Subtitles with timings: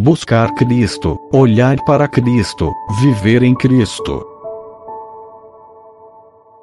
[0.00, 4.26] buscar Cristo, olhar para Cristo, viver em Cristo.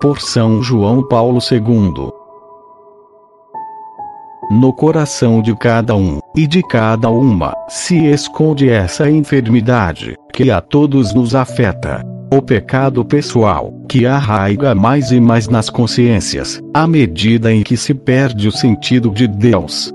[0.02, 2.11] Por São João Paulo II.
[4.49, 10.59] No coração de cada um, e de cada uma, se esconde essa enfermidade, que a
[10.59, 12.01] todos nos afeta.
[12.33, 17.93] O pecado pessoal, que arraiga mais e mais nas consciências, à medida em que se
[17.93, 19.93] perde o sentido de Deus.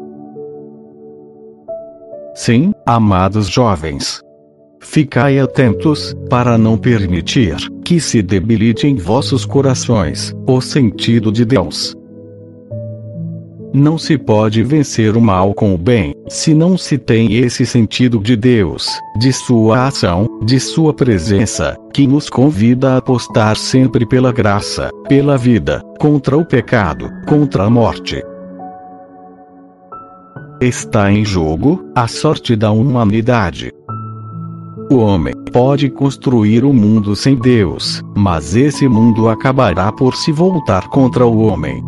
[2.34, 4.22] Sim, amados jovens.
[4.80, 11.94] Ficai atentos, para não permitir que se debilite em vossos corações o sentido de Deus.
[13.74, 18.18] Não se pode vencer o mal com o bem, se não se tem esse sentido
[18.18, 24.32] de Deus, de sua ação, de sua presença, que nos convida a apostar sempre pela
[24.32, 28.22] graça, pela vida, contra o pecado, contra a morte.
[30.62, 33.72] Está em jogo a sorte da humanidade.
[34.92, 40.30] O homem pode construir o um mundo sem Deus, mas esse mundo acabará por se
[40.30, 41.82] voltar contra o homem.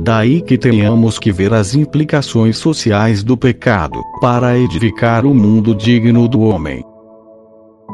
[0.00, 5.76] Daí que tenhamos que ver as implicações sociais do pecado, para edificar o um mundo
[5.76, 6.82] digno do homem.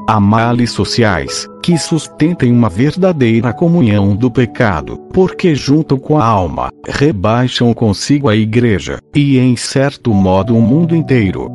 [0.07, 6.69] Há males sociais, que sustentem uma verdadeira comunhão do pecado, porque junto com a alma,
[6.87, 11.51] rebaixam consigo a igreja, e em certo modo o mundo inteiro.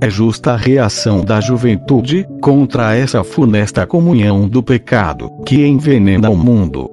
[0.00, 6.36] É justa a reação da juventude contra essa funesta comunhão do pecado, que envenena o
[6.36, 6.90] mundo.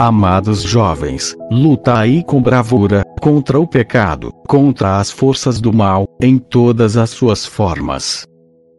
[0.00, 6.96] Amados jovens, lutai com bravura, contra o pecado, contra as forças do mal, em todas
[6.96, 8.26] as suas formas.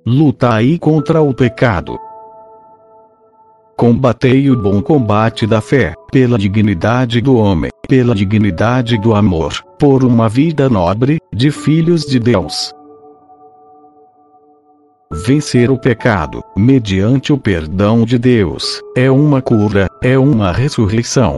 [0.06, 1.98] Lutai contra o pecado.
[3.78, 10.04] Combatei o bom combate da fé, pela dignidade do homem, pela dignidade do amor, por
[10.04, 12.74] uma vida nobre, de filhos de Deus
[15.26, 21.38] vencer o pecado, mediante o perdão de Deus, é uma cura, é uma ressurreição.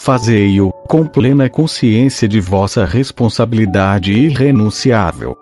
[0.00, 5.36] Fazei-o, com plena consciência de vossa responsabilidade irrenunciável.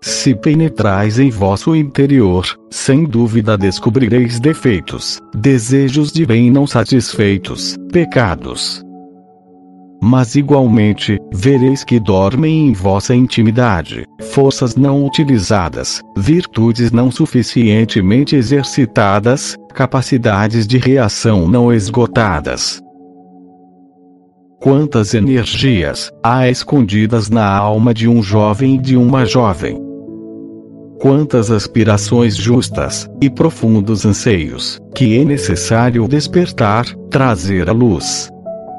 [0.00, 8.85] Se penetrais em vosso interior, sem dúvida descobrireis defeitos, desejos de bem não satisfeitos, pecados,
[10.02, 19.56] mas igualmente, vereis que dormem em vossa intimidade, forças não utilizadas, virtudes não suficientemente exercitadas,
[19.74, 22.80] capacidades de reação não esgotadas.
[24.60, 29.80] Quantas energias há escondidas na alma de um jovem e de uma jovem?
[31.00, 38.30] Quantas aspirações justas e profundos anseios que é necessário despertar, trazer à luz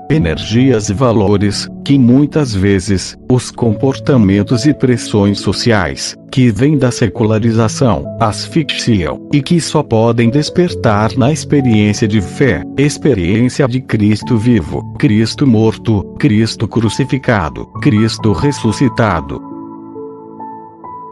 [0.10, 8.06] energias e valores, que muitas vezes, os comportamentos e pressões sociais, que vêm da secularização,
[8.20, 15.46] asfixiam, e que só podem despertar na experiência de fé, experiência de Cristo vivo, Cristo
[15.46, 19.42] morto, Cristo crucificado, Cristo ressuscitado.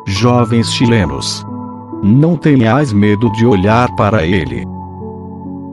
[0.07, 1.45] Jovens chilenos,
[2.03, 4.63] não tenhais medo de olhar para ele.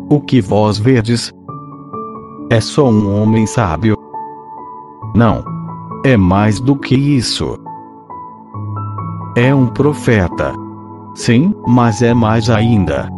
[0.08, 1.32] O que vós vedes,
[2.52, 3.96] é só um homem sábio?
[5.14, 5.42] Não.
[6.04, 7.58] É mais do que isso.
[9.34, 10.52] É um profeta.
[11.14, 13.08] Sim, mas é mais ainda.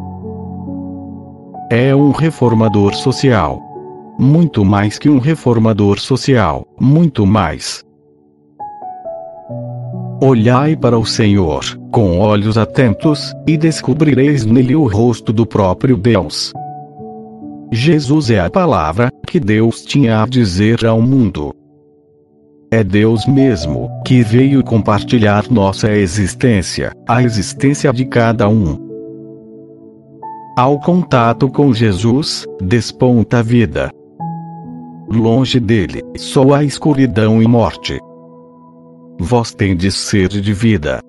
[1.69, 3.61] É um reformador social.
[4.21, 7.85] Muito mais que um reformador social, muito mais.
[10.23, 16.53] Olhai para o Senhor, com olhos atentos, e descobrireis nele o rosto do próprio Deus.
[17.73, 21.53] Jesus é a palavra que Deus tinha a dizer ao mundo.
[22.71, 28.79] É Deus mesmo que veio compartilhar nossa existência, a existência de cada um.
[30.57, 33.91] Ao contato com Jesus, desponta a vida.
[35.11, 37.99] Longe dele, só a escuridão e morte.
[39.19, 41.01] Vós tendes sede de vida.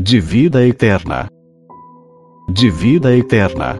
[0.00, 1.28] De vida eterna.
[2.48, 3.78] De vida eterna.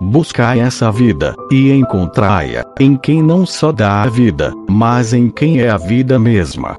[0.00, 5.60] Buscai essa vida, e encontrai-a, em quem não só dá a vida, mas em quem
[5.60, 6.76] é a vida mesma.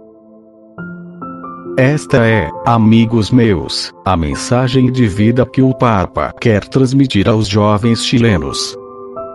[1.78, 8.06] Esta é, amigos meus, a mensagem de vida que o Papa quer transmitir aos jovens
[8.06, 8.78] chilenos.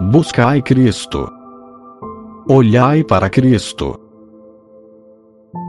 [0.00, 1.31] Buscai Cristo.
[2.49, 4.00] Olhai para Cristo.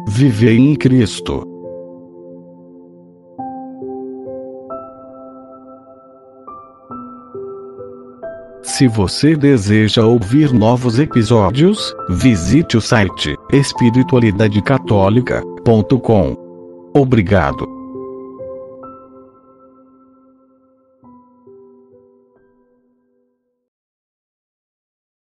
[0.08, 1.51] Vivei em Cristo.
[8.64, 16.38] Se você deseja ouvir novos episódios, visite o site espiritualidadecatólica.com.
[16.94, 17.81] Obrigado.